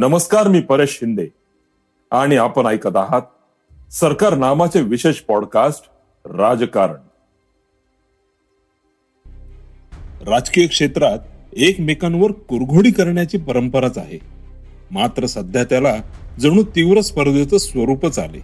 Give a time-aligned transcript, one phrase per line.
[0.00, 1.26] नमस्कार मी परेश शिंदे.
[2.10, 3.22] आणि आपण ऐकत आहात
[3.92, 5.90] सरकार नामाचे विशेष पॉडकास्ट
[6.24, 6.94] राजकारण.
[10.28, 11.18] राजकीय क्षेत्रात
[11.56, 14.18] एकमेकांवर कुरघोडी करण्याची परंपराच आहे.
[14.90, 15.96] मात्र सध्या त्याला
[16.40, 18.42] जणू तीव्र स्पर्धेचं स्वरूपच आले.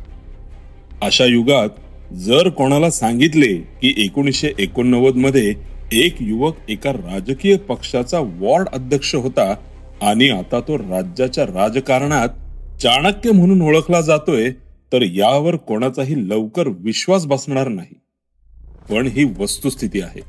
[1.02, 1.68] अशा युगात
[2.12, 5.54] जर कोणाला सांगितले की एकोणीसशे एकोणनव्वदमध्ये
[5.92, 9.54] एक युवक एका राजकीय पक्षाचा वॉर्ड अध्यक्ष होता
[10.04, 12.28] आणि आता तो राज्याच्या राजकारणात
[12.82, 14.50] चाणक्य म्हणून ओळखला जातोय
[14.92, 17.94] तर यावर कोणाचाही लवकर विश्वास बसणार नाही.
[18.90, 20.20] पण ही वस्तुस्थिती आहे.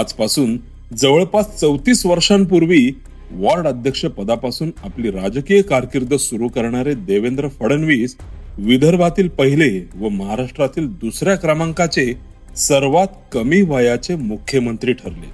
[0.00, 0.56] आजपासून
[0.96, 2.90] जवळपास चौतीस वर्षांपूर्वी
[3.30, 8.16] वॉर्ड अध्यक्ष पदापासून आपली राजकीय कारकीर्द सुरू करणारे देवेंद्र फडणवीस
[8.58, 12.14] विदर्भातील पहिले व महाराष्ट्रातील दुसऱ्या क्रमांकाचे
[12.56, 15.30] सर्वात कमी वयाचे मुख्यमंत्री ठरले.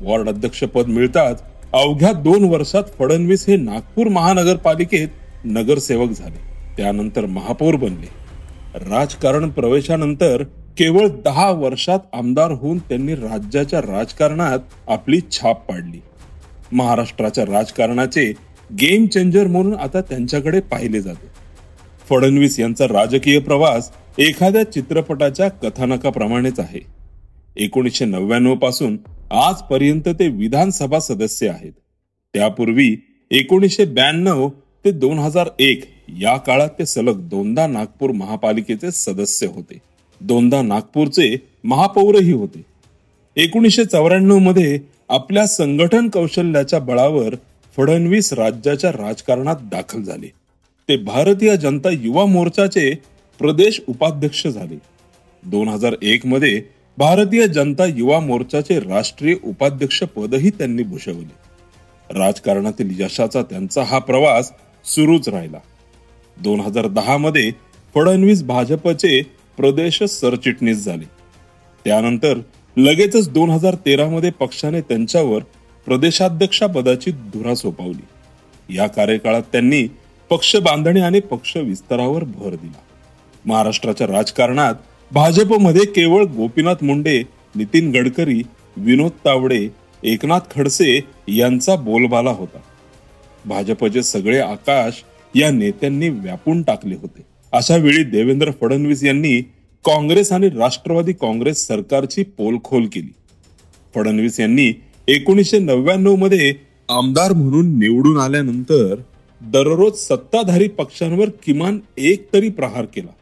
[0.00, 1.42] वॉर्ड अध्यक्ष पद मिळताच
[1.74, 5.08] अवघ्या दोन वर्षात फडणवीस हे नागपूर महानगरपालिकेत
[5.44, 6.38] नगरसेवक झाले.
[6.76, 8.06] त्यानंतर महापौर बनले.
[8.90, 10.42] राजकारण प्रवेशानंतर
[10.78, 14.58] केवळ दहा वर्षात आमदार होऊन त्यांनी राज्याच्या राजकारणात
[14.88, 16.00] आपली छाप पाडली.
[16.72, 18.32] महाराष्ट्राच्या राजकारणाचे
[18.80, 21.28] गेम चेंजर म्हणून आता त्यांच्याकडे पाहिले जाते.
[22.10, 26.80] फडणवीस यांचा राजकीय प्रवास एखाद्या चित्रपटाच्या कथानकाप्रमाणेच आहे.
[27.56, 28.96] एकोणीसशे नव्याण्णवपासून
[29.30, 31.72] आजपर्यंत ते विधानसभा सदस्य आहेत.
[32.34, 32.96] त्यापूर्वी
[33.30, 34.48] एकोणीसशे ब्याण्णव
[34.84, 35.84] ते दोन हजार एक
[36.20, 39.78] या काळात ते सलग दोनदा नागपूर महापालिकेचे सदस्य होते.
[40.20, 42.62] दोनदा नागपूरचे महापौरही होते.
[43.36, 47.34] एकोणीसशे चौऱ्याण्णवमध्ये आपल्या संघटन कौशल्याच्या बळावर
[47.76, 50.26] फडणवीस राज्याच्या राजकारणात दाखल झाले.
[50.88, 52.94] ते भारतीय जनता युवा मोर्चाचे
[53.38, 54.78] प्रदेश उपाध्यक्ष झाले.
[55.42, 56.62] दोन हजार एक मध्ये
[56.98, 61.32] भारतीय जनता युवा मोर्चाचे राष्ट्रीय उपाध्यक्ष पदही त्यांनी भूषवले.
[62.18, 64.52] राजकारणातील यशाचा त्यांचा हा प्रवास
[64.84, 65.58] सुरूच राहिला.
[66.40, 67.52] दोन हजार दहा मध्ये
[67.94, 69.22] फडणवीस भाजपचे
[69.56, 71.04] प्रदेश सरचिटणीस झाले.
[71.84, 72.38] त्यानंतर
[72.76, 75.42] लगेचच दोन हजार तेरा मध्ये पक्षाने त्यांच्यावर
[75.86, 78.04] प्रदेशाध्यक्षापदाची धुरा सोपवली.
[78.76, 79.86] या कार्यकाळात त्यांनी
[80.30, 82.78] पक्ष बांधणी आणि पक्ष विस्तारावर भर दिला.
[83.44, 84.74] महाराष्ट्राच्या राजकारणात
[85.14, 87.22] भाजपमध्ये केवळ गोपीनाथ मुंडे
[87.56, 88.42] नितीन गडकरी
[88.76, 89.68] विनोद तावडे
[90.02, 92.58] एकनाथ खडसे यांचा बोलबाला होता.
[93.44, 95.02] भाजपचे सगळे आकाश
[95.34, 97.22] या नेत्यांनी व्यापून टाकले होते.
[97.52, 99.40] अशा वेळी देवेंद्र फडणवीस यांनी
[99.84, 103.12] काँग्रेस आणि राष्ट्रवादी काँग्रेस सरकारची पोलखोल केली.
[103.94, 104.72] फडणवीस यांनी
[105.08, 106.54] एकोणीसशे नव्याण्णवमध्ये
[106.88, 108.94] आमदार म्हणून निवडून आल्यानंतर
[109.40, 113.12] दररोज सत्ताधारी पक्षांवर किमान एक तरी प्रहार केला.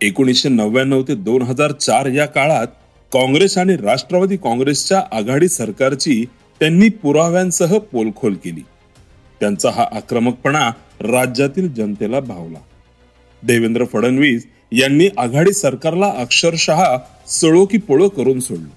[0.00, 2.66] एकोणीसशे नव्याण्णव ते दोन हजार चार या काळात
[3.12, 6.24] काँग्रेस आणि राष्ट्रवादी काँग्रेसच्या आघाडी सरकारची
[6.60, 8.60] त्यांनी पुराव्यांसह पोलखोल केली.
[9.40, 10.70] त्यांचा हा आक्रमकपणा
[11.00, 12.58] राज्यातील जनतेला भावला.
[13.42, 16.96] देवेंद्र फडणवीस यांनी आघाडी सरकारला अक्षरशः
[17.28, 18.68] सळो की पोळो करून सोडलं.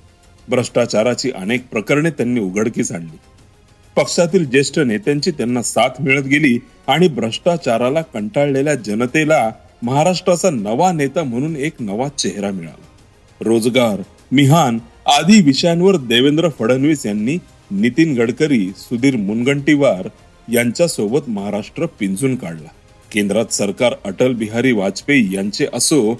[0.47, 3.17] भ्रष्टाचाराची अनेक प्रकरणे त्यांनी उघडकीस आणली.
[3.95, 9.51] पक्षातील ज्येष्ठ नेत्यांची त्यांना साथ मिळत गेली आणि भ्रष्टाचाराला कंटाळलेल्या जनतेला
[9.81, 12.85] महाराष्ट्राचा नवा नेता म्हणून एक नवा चेहरा मिळाला.
[13.41, 14.01] रोजगार
[14.31, 17.37] मिहान आदी विषयांवर देवेंद्र फडणवीस यांनी
[17.71, 20.09] नितीन गडकरी सुधीर मुनगंटीवार
[20.53, 22.67] यांच्यासोबत महाराष्ट्र पिंजून काढला.
[23.11, 26.13] केंद्रात सरकार अटल बिहारी वाजपेयी यांचे असो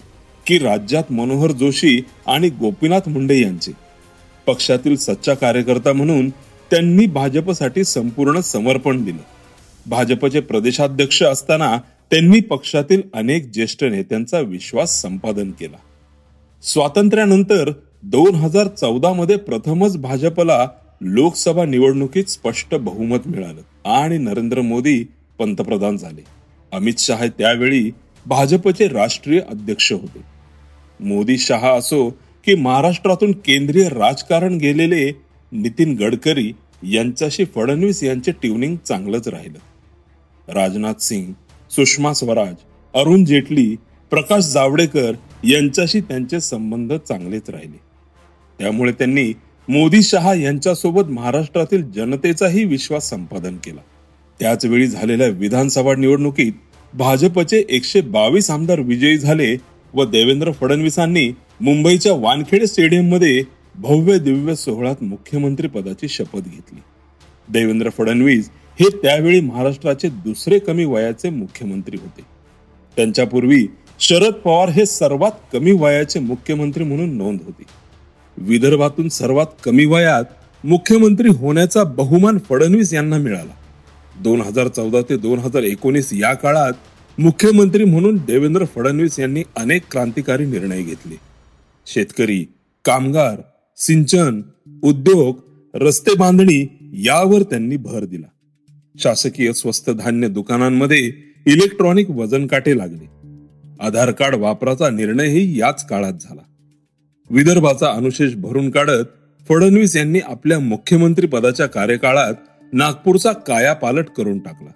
[0.46, 3.72] की राज्यात मनोहर जोशी आणि गोपीनाथ मुंडे यांचे.
[4.48, 6.30] पक्षातील सच्चा कार्यकर्ता म्हणून
[6.72, 9.24] त्यांनी भाजपसाठी संपूर्ण समर्पण दिलं.
[9.86, 11.78] भाजपचे प्रदेशाध्यक्ष असताना
[12.12, 15.78] त्यांनी पक्षातील अनेक ज्येष्ठ नेत्यांचा विश्वास संपादन केला.
[16.64, 17.72] स्वातंत्र्यानंतर
[18.04, 20.68] दोन हजार चौदा मध्ये प्रथमच भाजपला
[21.02, 25.04] लोकसभा निवडणुकीत स्पष्ट बहुमत मिळालं आणि नरेंद्र मोदी
[25.40, 26.24] पंतप्रधान झाले.
[26.72, 27.92] अमित शहा त्यावेळी
[28.26, 30.22] भाजपचे राष्ट्रीय अध्यक्ष होते.
[31.00, 32.10] मोदी शहा असो
[32.46, 35.12] की महाराष्ट्रातून केंद्रीय राजकारण गेलेले
[35.52, 36.52] नितीन गडकरी
[36.84, 39.58] यांच्याशी फडणवीस यांचे ट्युनिंग चांगलंच राहिलं.
[40.54, 41.34] राजनाथ सिंग
[41.72, 42.54] सुषमा स्वराज
[42.94, 43.76] अरुण जेटली
[44.12, 45.12] प्रकाश जावडेकर
[45.44, 47.78] यांच्याशी त्यांचे संबंध चांगलेच राहिले.
[48.60, 49.34] त्यामुळे त्यांनी
[49.68, 53.82] मोदी शहा यांच्यासोबत महाराष्ट्रातील जनतेचाही विश्वास संपादन केला.
[54.40, 56.54] त्याचवेळी झालेल्या विधानसभा निवडणुकीत
[56.94, 59.56] भाजपचे एकशे बावीस आमदार विजयी झाले
[59.94, 61.32] व देवेंद्र फडणवीसांनी
[61.62, 63.44] मुंबईच्या वानखेडे स्टेडियममध्ये
[63.76, 66.80] भव्य दिव्य सोहळ्यात मुख्यमंत्री पदाची शपथ घेतली.
[67.50, 68.50] देवेंद्र फडणवीस
[68.80, 72.22] हे त्यावेळी महाराष्ट्राचे दुसरे कमी वयाचे मुख्यमंत्री होते.
[72.96, 73.68] त्यांच्यापूर्वी
[74.00, 77.64] शरद पवार हे सर्वात कमी वयाचे मुख्यमंत्री म्हणून नोंद होती.
[78.38, 80.24] विदर्भातून सर्वात कमी वयात
[80.64, 83.52] मुख्यमंत्री होण्याचा बहुमान फडणवीस यांना मिळाला.
[84.20, 86.74] दोन हजार चौदा ते दोन हजार एकोणीस या काळात
[87.20, 91.16] मुख्यमंत्री म्हणून देवेंद्र फडणवीस यांनी अनेक क्रांतिकारी निर्णय घेतले.
[91.86, 92.46] शेतकरी
[92.86, 93.42] कामगार
[93.78, 94.42] सिंचन
[94.84, 95.40] उद्योग
[95.74, 98.28] रस्ते बांधणी यावर त्यांनी भर दिला.
[99.00, 101.12] शासकीय स्वस्त धान्य दुकानांमध्ये
[101.46, 103.06] इलेक्ट्रॉनिक वजन काटे लागले.
[103.80, 106.42] आधार कार्ड वापराचा निर्णयही याच काळात झाला.
[107.30, 109.06] विदर्भाचा अनुशेष भरून काढत
[109.50, 112.34] फडणवीस यांनी आपल्या मुख्यमंत्री पदाच्या कार्यकाळात
[112.74, 114.70] नागपूरचा कायापालट करून टाकला.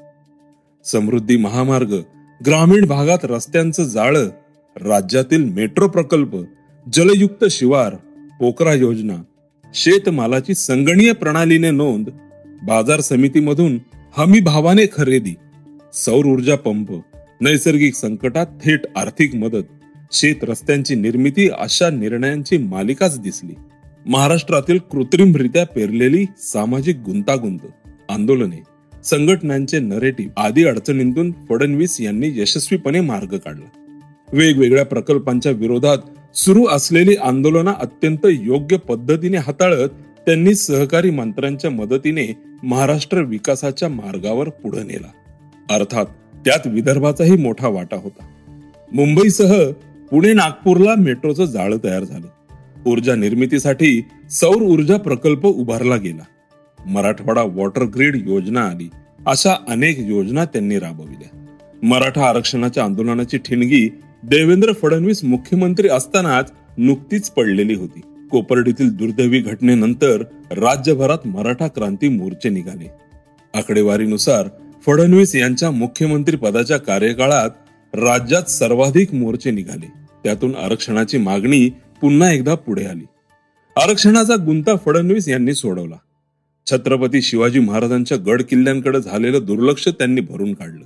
[0.86, 1.94] समृद्धी महामार्ग
[2.46, 4.30] ग्रामीण भागात रस्त्यांचं जाळं
[4.76, 6.36] राज्यातील मेट्रो प्रकल्प
[6.94, 7.96] जलयुक्त शिवार
[8.40, 9.16] पोकरा योजना
[9.74, 12.10] शेतमालाची संगणीय प्रणालीने नोंद
[12.64, 13.78] बाजार समितीमधून
[14.18, 15.36] हमी भावाने खरेदी
[15.94, 16.92] सौर ऊर्जा पंप
[17.42, 19.64] नैसर्गिक संकटात थेट आर्थिक मदत
[20.12, 23.54] शेत रस्त्यांची निर्मिती अशा निर्णयांची मालिकाच दिसली.
[24.06, 27.60] महाराष्ट्रातील कृत्रिमरित्या पेरलेली सामाजिक गुंतागुंत
[28.10, 28.62] आंदोलने
[29.04, 33.68] संघटनांचे नरेटिव्ह आदी अडचणींतून फडणवीस यांनी यशस्वीपणे मार्ग काढला.
[34.34, 35.98] वेगवेगळ्या प्रकल्पांच्या विरोधात
[36.38, 39.90] सुरू असलेली आंदोलनं अत्यंत योग्य पद्धतीने हाताळत
[40.26, 45.12] त्यांनी सहकारी मंत्र्यांच्या मदतीने महाराष्ट्र विकासाच्या मार्गावर पुढे नेला.
[45.76, 46.06] अर्थात
[46.46, 48.26] त्यात विदर्भाचाही मोठा वाटा होता.
[48.94, 49.72] मुंबईसह
[50.12, 52.28] पुणे नागपूरला मेट्रोचं जाळं तयार झालं.
[52.86, 56.24] ऊर्जा निर्मितीसाठी सौर ऊर्जा प्रकल्प उभारला गेला.
[56.86, 58.90] मराठवाडा वॉटर ग्रीड योजना आली.
[59.26, 61.46] अशा अनेक योजना त्यांनी राबविल्या.
[61.84, 63.90] मराठा आरक्षणाच्या आंदोलनाची ठिणगी
[64.24, 68.02] देवेंद्र फडणवीस मुख्यमंत्री असतानाच नुकतीच पडलेली होती.
[68.34, 70.22] कोपर्डीतील दुर्दैवी घटनेनंतर
[70.52, 72.92] राज्यभरात मराठा क्रांती मोर्चे निघाले.
[73.54, 74.48] आकडेवारीनुसार
[74.86, 77.50] फडणवीस यांच्या मुख्यमंत्री पदाच्या कार्यकाळात
[77.94, 79.92] राज्यात सर्वाधिक मोर्चे निघाले.
[80.24, 81.70] त्यातून आरक्षणाची मागणी
[82.02, 83.06] पुन्हा एकदा पुढे आली.
[83.78, 85.96] आरक्षणाचा गुंता फडणवीस यांनी सोडवला.
[86.68, 90.86] छत्रपती शिवाजी महाराजांच्या गड किल्ल्यांकडे झालेलं दुर्लक्ष त्यांनी भरून काढलं.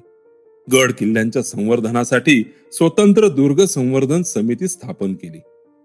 [0.73, 5.39] गड किल्ल्यांच्या संवर्धनासाठी स्वतंत्र दुर्ग संवर्धन समिती स्थापन केली.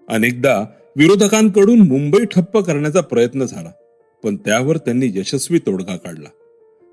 [0.09, 0.65] अनेकदा
[0.97, 3.71] विरोधकांकडून मुंबई ठप्प करण्याचा प्रयत्न झाला
[4.25, 6.29] पण त्यावर त्यांनी यशस्वी तोडगा काढला.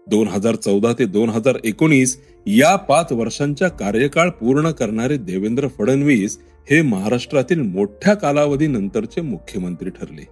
[0.07, 6.39] दोन हजार चौदा ते दोन हजार एकोणीस या पाच वर्षांच्या कार्यकाळ पूर्ण करणारे देवेंद्र फडणवीस
[6.69, 10.27] हे महाराष्ट्रातील मोठ्या कालावधीनंतरचे मुख्यमंत्री ठरले.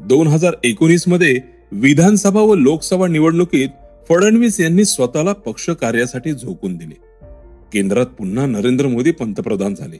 [0.00, 1.40] दोन हजार एकोणीसमध्ये
[1.72, 3.68] विधानसभा व लोकसभा निवडणुकीत
[4.08, 6.94] फडणवीस यांनी स्वतःला पक्ष कार्यासाठी झोकून दिले.
[7.72, 9.96] केंद्रात पुन्हा नरेंद्र मोदी पंतप्रधान झाले.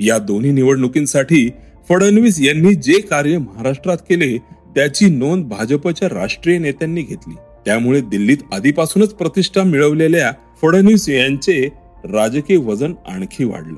[0.00, 1.50] या दोन्ही निवडणुकींसाठी
[1.88, 4.38] फडणवीस यांनी जे कार्य महाराष्ट्रात केले
[4.74, 7.34] त्याची नोंद भाजपच्या राष्ट्रीय नेत्यांनी घेतली.
[7.64, 11.68] त्यामुळे दिल्लीत आधीपासूनच प्रतिष्ठा मिळवलेल्या फडणवीस यांचे
[12.04, 13.76] राजकीय वजन आणखी वाढलं.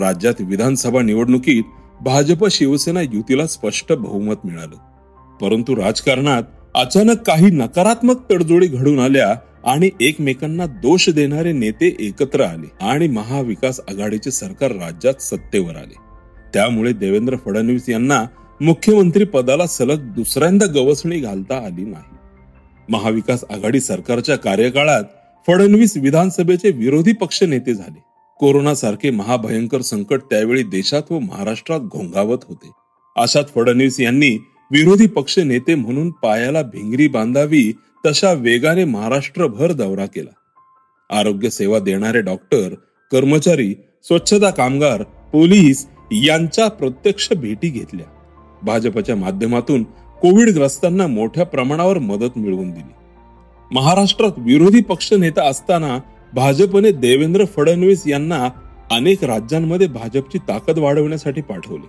[0.00, 1.62] राज्यात विधानसभा निवडणुकीत
[2.00, 4.76] भाजप शिवसेना युतीला स्पष्ट बहुमत मिळालं.
[5.38, 6.42] परंतु राजकारणात
[6.74, 9.34] अचानक काही नकारात्मक तडजोडी घडून आल्या
[9.68, 15.94] आणि एकमेकांना दोष देणारे नेते एकत्र आले आणि महाविकास आघाडीचे सरकार राज्यात सत्तेवर आले.
[16.54, 18.24] त्यामुळे देवेंद्र फडणवीस यांना
[18.60, 22.16] मुख्यमंत्री पदाला सलग दुसऱ्यांदा गवसणी घालता आली नाही.
[22.88, 25.04] महाविकास आघाडी सरकारच्या कार्यकाळात
[25.46, 28.02] फडणवीस विधानसभेचे विरोधी पक्ष नेते झाले.
[28.40, 32.70] कोरोना सारखे महाभयंकर संकट त्यावेळी देशात व महाराष्ट्रात घोंगावत होते.
[33.16, 34.30] अशात फडणवीस यांनी
[34.72, 37.72] विरोधी पक्ष नेते म्हणून पायाला भिंगरी बांधावी
[38.06, 40.34] तशा वेगाने महाराष्ट्रभर दौरा केला.
[41.18, 42.74] आरोग्य सेवा देणारे डॉक्टर
[43.12, 48.06] कर्मचारी स्वच्छता कामगार पोलीस यांच्या प्रत्यक्ष भेटी घेतल्या.
[48.62, 49.82] भाजपच्या माध्यमातून
[50.22, 52.92] कोविडग्रस्तांना मोठ्या प्रमाणावर मदत मिळवून दिली.
[53.70, 55.98] महाराष्ट्रात विरोधी पक्ष नेता असताना
[56.34, 58.48] भाजपने देवेंद्र फडणवीस यांना
[58.90, 61.88] अनेक राज्यांमध्ये भाजपची ताकद वाढवण्यासाठी पाठवले.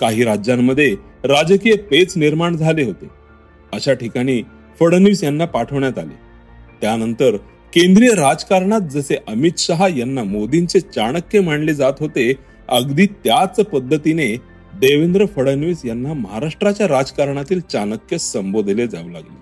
[0.00, 3.08] काही राज्यांमध्ये राजकीय पेच निर्माण झाले होते.
[3.72, 4.42] अशा ठिकाणी
[4.80, 6.14] फडणवीस यांना पाठवण्यात आले.
[6.80, 7.36] त्यानंतर
[7.74, 12.32] केंद्रीय राजकारणात जसे अमित शहा यांना मोदींचे चाणक्य मानले जात होते
[12.68, 14.36] अगदी त्याच पद्धतीने
[14.74, 19.38] देवेंद्र फडणवीस यांना महाराष्ट्राच्या राजकारणातील चाणक्य संबोधले जाऊ लागले.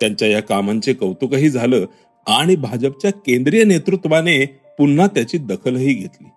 [0.00, 1.84] त्यांच्या या कामांचे कौतुकही झालं
[2.26, 4.44] आणि भाजपच्या केंद्रीय नेतृत्वाने
[4.78, 6.28] पुन्हा त्याची दखलही घेतली.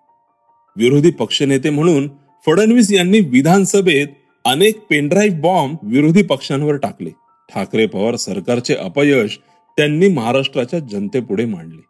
[0.76, 2.08] विरोधी पक्षनेते म्हणून
[2.46, 4.06] फडणवीस यांनी विधानसभेत
[4.44, 7.10] अनेक पेनड्राईव्ह बॉम्ब विरोधी पक्षांवर टाकले.
[7.54, 9.38] ठाकरे पवार सरकारचे अपयश
[9.76, 11.84] त्यांनी महाराष्ट्राच्या जनतेपुढे मांडले.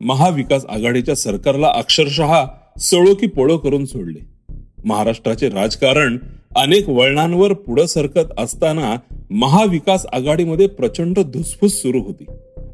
[0.00, 2.44] महाविकास आघाडीच्या सरकारला अक्षरशः
[2.78, 4.20] सळो की पोळो करून सोडले.
[4.84, 6.18] महाराष्ट्राचे राजकारण
[6.56, 8.96] अनेक वळणांवर पुढे सरकत असताना
[9.30, 12.24] महाविकास आघाडीमध्ये प्रचंड धुसफूस सुरू होती.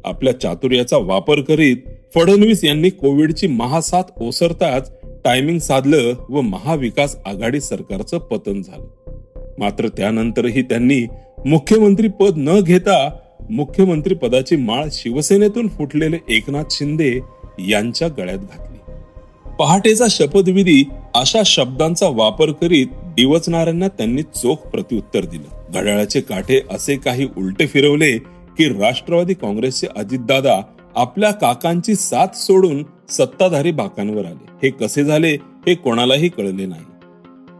[0.05, 1.77] आपल्या चातुर्याचा वापर करीत
[2.15, 4.91] फडणवीस यांनी कोविडची महासाथ ओसरताच
[5.25, 8.87] टायमिंग साधलं व महाविकास आघाडी सरकारचं पतन झालं.
[9.57, 11.07] मात्र त्यानंतरही त्यांनी
[11.45, 13.17] मुख्यमंत्री पद न घेता
[13.49, 17.19] मुख्यमंत्री पदाची माळ शिवसेनेतून फुटलेले एकनाथ शिंदे
[17.59, 18.77] यांच्या गळ्यात घातली.
[19.59, 20.83] पहाटेचा शपथविधी
[21.15, 25.71] अशा शब्दांचा वापर करीत डिवचणाऱ्यांना त्यांनी चोख प्रत्युत्तर दिलं.
[25.73, 28.17] घड्याळाचे काठे असे काही उलटे फिरवले
[28.57, 30.61] की राष्ट्रवादी काँग्रेसचे अजितदादा
[30.95, 34.49] आपल्या काकांची साथ सोडून सत्ताधारी बाकांवर आले.
[34.63, 35.31] हे कसे झाले
[35.67, 36.81] हे कोणालाही कळले नाही.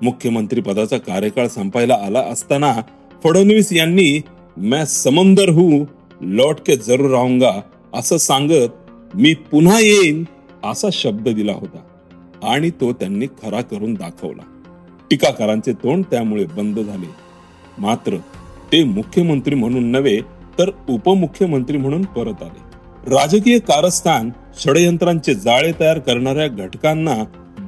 [0.01, 2.75] मुख्यमंत्री पदाचा कार्यकाळ संपायला आला असताना
[3.23, 4.21] फडणवीस यांनी
[4.57, 5.85] मैं समंदर हूं
[6.21, 7.51] लौट के जरूर राहूंगा
[7.93, 8.69] असं सांगत
[9.15, 10.23] मी पुन्हा येईन
[10.63, 11.77] असा शब्द दिला होता.
[12.43, 14.41] आणि तो त्यांनी खरा करून दाखवला.
[15.09, 17.09] टीकाकारांचे तोंड त्यामुळे बंद झाले.
[17.77, 18.15] मात्र
[18.71, 20.19] ते मुख्यमंत्री म्हणून नव्हे
[20.59, 22.61] तर उपमुख्यमंत्री म्हणून परत आले.
[23.15, 27.15] राजकीय कारस्थान षडयंत्रांचे जाळे तयार करणाऱ्या घटकांना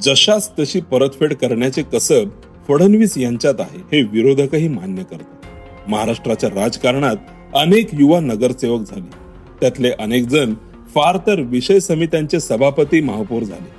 [0.02, 2.30] जशास तशी परतफेड करण्याचे कसब
[2.68, 5.45] फडणवीस यांच्यात आहे हे विरोधकही मान्य करतात.
[5.88, 7.16] महाराष्ट्राच्या राजकारणात
[7.56, 9.10] अनेक युवा नगरसेवक झाले.
[9.62, 10.54] त्यातले अनेक जण
[10.96, 13.70] फार तर विषय समित्यांचे सभापती महापौर झाले.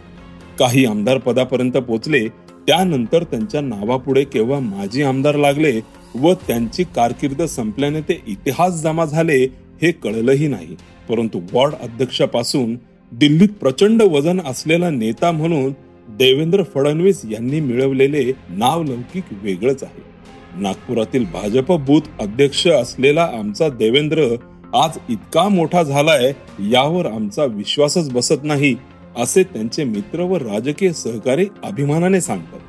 [0.58, 2.28] काही आमदार पदापर्यंत पोचले
[2.66, 5.80] त्यानंतर त्यांच्या नावापुढे केव्हा माजी आमदार लागले
[6.14, 9.38] व त्यांची कारकीर्द संपल्याने ते इतिहास जमा झाले
[9.82, 10.76] हे कळलंही नाही.
[11.08, 12.76] परंतु वॉर्ड अध्यक्षापासून
[13.12, 15.72] दिल्लीत प्रचंड वजन असलेला नेता म्हणून
[16.08, 20.15] देवेंद्र फडणवीस यांनी मिळवलेले नावलौकिक वेगळंच आहे.
[20.56, 24.26] नागपुरातील भाजप बूथ अध्यक्ष असलेला आमचा देवेंद्र
[24.75, 26.32] आज इतका मोठा झालाय
[26.70, 28.75] यावर आमचा विश्वासच बसत नाही
[29.16, 32.60] असे त्यांचे मित्र व राजकीय सहकारी अभिमानाने सांगतात.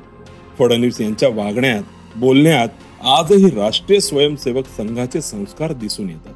[0.58, 1.82] फडणवीस यांच्या वागण्यात
[2.16, 2.68] बोलण्यात
[3.04, 6.34] आजही राष्ट्रीय स्वयंसेवक संघाचे संस्कार दिसून येतात.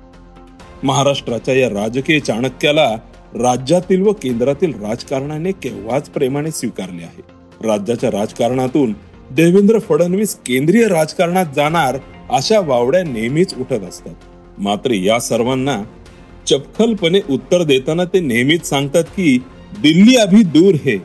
[0.85, 2.89] महाराष्ट्राच्या या राजकीय चाणक्याला
[3.35, 7.23] राज्यातील व केंद्रातील राजकारणाने केव्हाच प्रेमाने स्वीकारले आहे.
[7.69, 8.93] राज्याच्या राजकारणातून
[9.35, 11.97] देवेंद्र फडणवीस केंद्रीय राजकारणात जाणार
[12.31, 14.15] अशा वावड्या नेहमीच उठत असतात.
[14.59, 15.83] मात्र या सर्वांना
[16.47, 19.37] चपखलपणे उत्तर देताना ते नेहमीच सांगतात की
[19.81, 20.97] दिल्ली अभी दूर हे.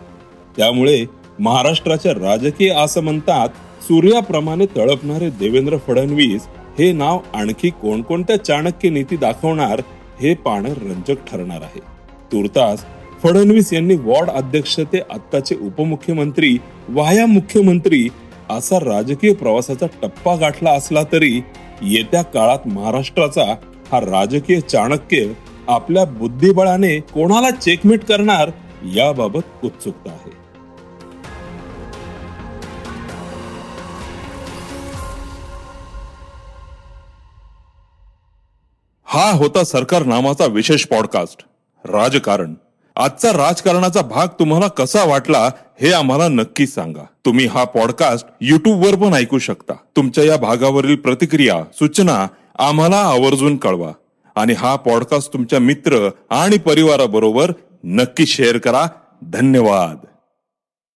[0.57, 1.05] त्यामुळे
[1.39, 3.49] महाराष्ट्राच्या राजकीय आसमंतात
[3.83, 6.47] सूर्याप्रमाणे तळपणारे देवेंद्र फडणवीस
[6.79, 9.81] हे नाव आणखी कोणकोणत्या चाणक्य नीती दाखवणार
[10.21, 11.79] हे पाहणं रंजक ठरणार आहे.
[12.31, 12.85] तुर्तास
[13.23, 16.57] फडणवीस यांनी वॉर्ड अध्यक्ष ते आत्ताचे उपमुख्यमंत्री
[16.89, 18.07] वाया मुख्यमंत्री
[18.49, 21.41] असा राजकीय प्रवासाचा टप्पा गाठला असला तरी
[21.81, 23.55] येत्या काळात महाराष्ट्राचा
[23.91, 25.33] हा राजकीय चाणक्य
[25.67, 28.51] आपल्या बुद्धिबळाने कोणाला चेकमेट करणार
[28.95, 30.31] याबाबत उत्सुकता आहे.
[39.05, 41.45] हा होता सरकार नामाचा विशेष पॉडकास्ट
[41.85, 42.53] राजकारण.
[42.97, 45.49] आजचा राजकारणाचा भाग तुम्हाला कसा वाटला
[45.81, 47.05] हे आम्हाला नक्की सांगा.
[47.25, 49.73] तुम्ही हा पॉडकास्ट युट्यूब वर पण ऐकू शकता.
[49.95, 52.27] तुमच्या या भागावरील प्रतिक्रिया सूचना
[52.59, 53.91] आम्हाला आवर्जून कळवा.
[54.35, 57.51] आणि हा पॉडकास्ट तुमच्या मित्र आणि परिवाराबरोबर
[57.83, 58.85] नक्की शेअर करा.
[59.21, 60.05] धन्यवाद.